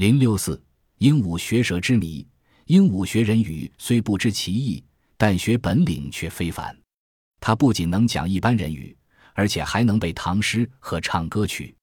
[0.00, 0.58] 零六四
[0.96, 2.26] 鹦鹉学舌之谜。
[2.68, 4.82] 鹦鹉学人语虽不知其意，
[5.18, 6.74] 但学本领却非凡。
[7.38, 8.96] 它不仅能讲一般人语，
[9.34, 11.76] 而且还能背唐诗和唱歌曲。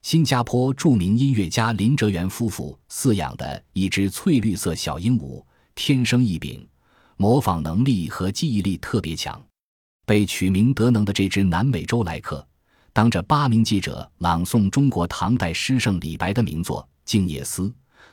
[0.00, 5.44] 新加坡著名音乐家林哲元夫妇饲养的一只翠绿色小鹦鹉，
[5.74, 6.66] 天生异禀，
[7.18, 9.38] 模仿能力和记忆力特别强。
[10.06, 12.48] 被取名德能的这只南美洲来客，
[12.94, 17.62] 当着八名记者朗诵中国唐代诗圣李白的名作《静夜思》，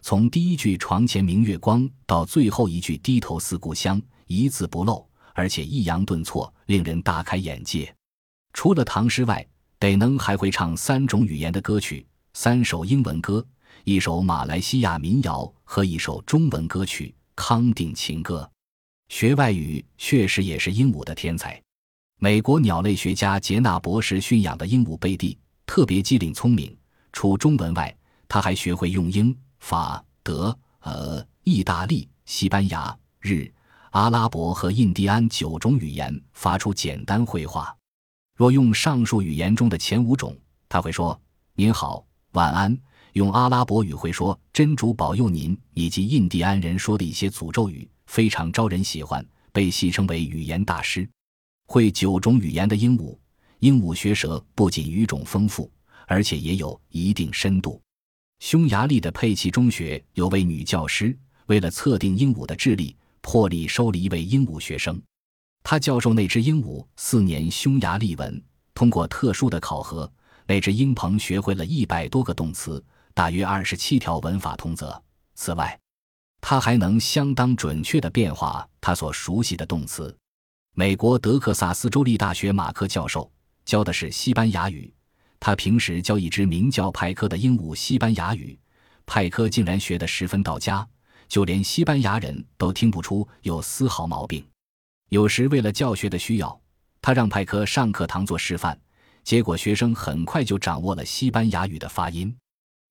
[0.01, 7.93] 从第一句“床前明月光”到最后一句“低头思故乡”，一字不漏，而且抑扬顿挫，令人大开眼界。
[8.53, 9.45] 除了唐诗外，
[9.79, 13.45] 得能还会唱三种语言的歌曲：三首英文歌，
[13.83, 18.49] 一首马来西亚民谣和一首中文歌曲《康定情歌》。
[19.13, 21.61] 学外语确实也是鹦鹉的天才。
[22.21, 26.73] 美国鸟类学家杰纳博士驯养的鹦鹉贝蒂特别机灵聪明，
[27.11, 27.93] 除中文外，
[28.35, 33.49] 他还学会用英、法、德、俄、意大利、西班牙、日、
[33.91, 37.73] 阿拉伯和印第安九种语言发出简单绘画。
[38.35, 41.17] 若用上述语言中的前五种，他会说
[41.55, 42.75] “您好，晚安”；
[43.13, 51.09] 用阿拉伯语会说“真主保佑您”，以及印第安人说的一些诅咒语，非常招人喜欢，被戏称为语言大师。
[51.67, 53.17] 会九种语言的鹦鹉，
[53.59, 55.71] 鹦鹉学舌不仅语种丰富，
[56.05, 57.81] 而且也有一定深度。
[58.39, 65.01] 匈牙利的佩奇中学有位女教师，为了测定鹦鹉的智力，破例收了一位鹦鹉学生。
[65.63, 68.41] 他教授那只鹦鹉四年匈牙利文，
[68.73, 70.11] 通过特殊的考核，
[70.45, 72.83] 那只鹰鹏学会了一百多个动词，
[73.13, 75.01] 大约二十七条文法通则。
[75.33, 75.79] 此外，
[76.39, 80.15] 他还能相当准确地变化他所熟悉的动词。
[80.75, 83.31] 美国德克萨斯州立大学马克教授
[83.63, 84.93] 教的是西班牙语，
[85.39, 88.57] 他平时教一只名叫派克的鹦鹉西班牙语，
[89.05, 90.87] 派克竟然学得十分到家，
[91.27, 94.45] 就连西班牙人都听不出有丝毫毛病。
[95.09, 96.59] 有时为了教学的需要，
[97.01, 98.77] 他让派克上课堂做示范，
[99.23, 102.35] 结果学生很快就掌握了西班牙语的发音。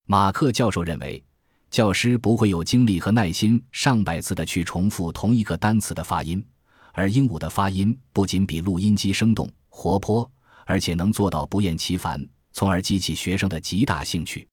[0.07, 1.21] 马克教授认为，
[1.69, 6.45] 教师不会有精力和耐心上百次的去重复同一个单词的发音。
[6.93, 10.31] 而鹦鹉的发音不仅比录音机生动活泼，
[10.65, 12.25] 而且能做到不厌其烦，
[12.55, 14.47] 从而激起学生的极大兴趣。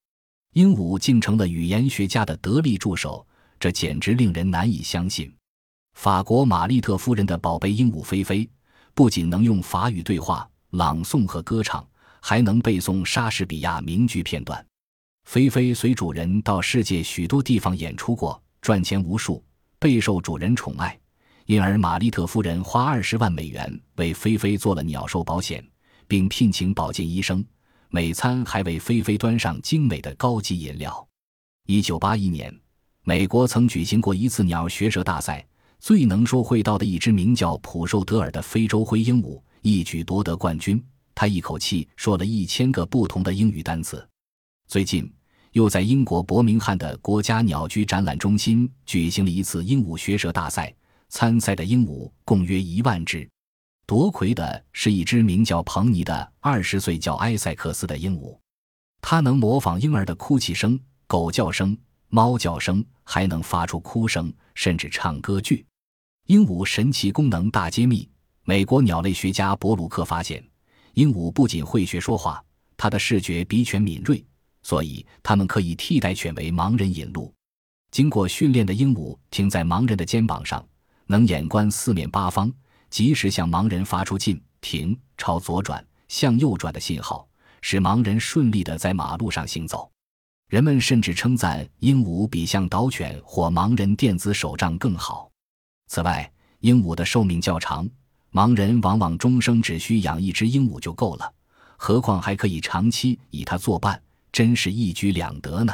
[0.55, 3.25] 鹦鹉竟成了语言学家的得力助手，
[3.61, 5.33] 这简直令人难以相信。
[5.95, 8.51] 法国玛丽特夫人的宝贝鹦鹉菲菲，
[8.93, 11.87] 不仅能用法语对话、朗诵和歌唱，
[12.21, 14.67] 还能背诵莎士比亚名句片段。
[15.29, 19.41] 菲菲随主人到世界许多地方演出过，赚钱无数，
[19.79, 20.99] 备受主人宠爱。
[21.47, 25.65] 因而，玛丽特夫人花二十万美元为菲菲做了鸟兽保险，
[26.09, 27.45] 并聘请保健医生。
[27.95, 31.07] 每餐还为菲菲端上精美的高级饮料。
[31.67, 32.51] 一九八一年，
[33.05, 35.47] 美国曾举行过一次鸟学舌大赛，
[35.79, 40.83] 最能说会道的一只名叫普寿德尔的非洲灰鹦鹉一举夺得冠军。
[41.15, 44.03] 他一口气说了一千个不同的英语单词。
[44.67, 45.13] 最近，
[45.51, 50.75] 又在英国伯明翰的国家鸟居展览中心举行了一次鹦鹉学舌大赛。
[51.11, 53.29] 参赛的鹦鹉共约一万只，
[53.93, 58.35] 夺魁的是一只名叫彭尼的二十岁叫埃塞克斯的鹦鹉，
[59.03, 61.77] 它能模仿婴儿的哭泣声、狗叫声、
[62.09, 65.67] 猫叫声，还能发出哭声，甚至唱歌剧。
[66.29, 68.09] 鹦鹉神奇功能大揭秘：
[68.45, 70.43] 美国鸟类学家博鲁克发现，
[70.95, 72.43] 鹦鹉不仅会学说话，
[72.79, 74.25] 它的视觉比犬敏锐，
[74.63, 77.31] 所以它们可以替代犬为盲人引路。
[77.91, 80.67] 经过训练的鹦鹉停在盲人的肩膀上。
[81.09, 82.51] 能眼观四面八方，
[82.93, 87.27] 及时向盲人发出进、停、朝左转、向右转的信号，
[87.63, 89.91] 使盲人顺利地在马路上行走。
[90.51, 95.31] 人们甚至称赞鹦鹉比向导犬或盲人电子手杖更好。
[95.87, 96.31] 此外，
[96.61, 97.89] 鹦鹉的寿命较长，
[98.31, 101.33] 盲人往往终生只需养一只鹦鹉就够了，
[101.79, 103.99] 何况还可以长期以它作伴，
[104.31, 105.73] 真是一举两得呢。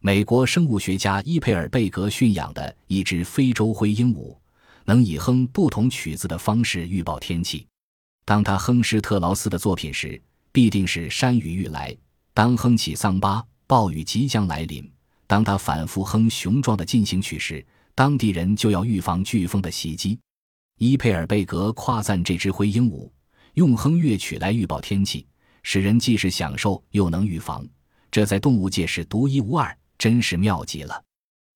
[0.00, 4.36] 美国生物学家伊佩尔贝格驯养的一只非洲灰鹦鹉。
[4.84, 7.66] 能以哼不同曲子的方式预报天气。
[8.24, 10.20] 当他哼施特劳斯的作品时，
[10.50, 11.94] 必定是山雨欲来；
[12.32, 14.82] 当哼起桑巴，暴雨即将来临；
[15.26, 17.64] 当他反复哼雄壮的进行曲时，
[17.94, 20.18] 当地人就要预防飓风的袭击。
[20.78, 23.08] 伊佩尔贝格夸赞这只灰鹦鹉
[23.54, 25.26] 用哼乐曲来预报天气，
[25.62, 27.64] 使人既是享受又能预防，
[28.10, 31.02] 这在动物界是独一无二，真是妙极了。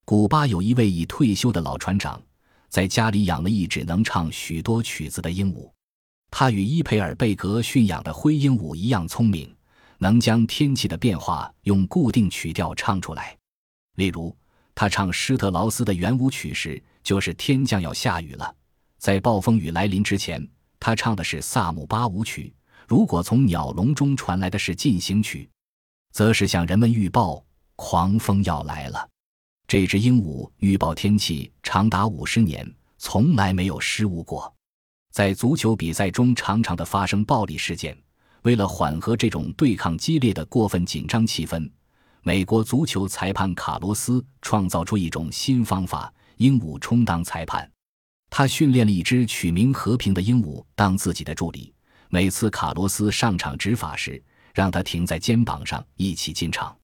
[0.05, 2.23] 古巴有一位已退休的老船长。
[2.69, 5.71] 在家里养了一只能唱许多曲子的鹦鹉，
[6.31, 9.55] 它与伊佩尔贝格驯养的灰鹦鹉一样聪明，
[9.99, 13.37] 能将天气的变化用固定曲调唱出来。
[13.97, 14.37] 例如，
[14.75, 18.55] 他唱施特劳斯的圆舞曲时，就是天将要下雨了。
[18.99, 20.47] 在暴风雨来临之前，
[20.79, 22.53] 他唱的是萨姆巴舞曲；
[22.87, 25.49] 如果从鸟笼中传来的是进行曲，
[26.13, 27.45] 则是向人们预报
[27.77, 29.09] 狂风要来了。
[29.69, 32.67] 这只鹦鹉预报天气长达五十年，
[32.97, 34.51] 从来没有失误过。
[35.13, 37.95] 在足球比赛中，常常的发生暴力事件。
[38.45, 41.71] 为了缓和这种对抗激烈的过分紧张气氛，
[42.23, 47.71] 美国足球裁判卡罗斯创造出一种新方法：鹦鹉充当裁判。
[48.31, 51.75] 他训练了一只取名和平的鹦鹉当自己的助理。
[52.09, 54.23] 每次卡罗斯上场执法时，
[54.55, 56.75] 让他停在肩膀上一起进场。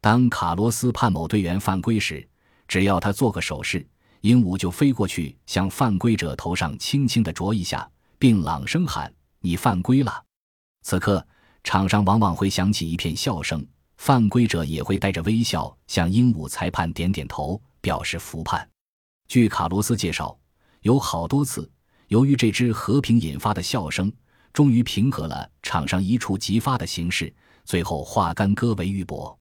[0.00, 2.26] 当卡罗斯判某队员犯规时，
[2.66, 3.86] 只要他做个手势，
[4.22, 7.88] 鹦鹉就飞过去向犯规者头上轻轻地啄一下，
[8.18, 10.24] 并朗声喊：“你犯规了。”
[10.82, 11.26] 此刻，
[11.62, 13.66] 场上往往会响起一片笑声，
[13.98, 18.66] 犯规者也会带着微笑向鹦鹉裁判点点头，表示服判。
[19.28, 20.34] 据卡罗斯介绍，
[20.80, 21.70] 有好多次，
[22.08, 24.10] 由于这只和平引发的笑声，
[24.54, 27.32] 终于平和了场上一触即发的形势，
[27.66, 29.36] 最后化干戈为玉帛。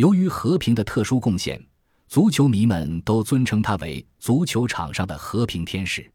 [0.00, 1.62] 由于和平的特殊贡献，
[2.08, 6.10] 足球迷们都尊称他为足球场上的和平天使。